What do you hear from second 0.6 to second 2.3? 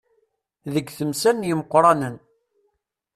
Deg temsal n yimeqqranen.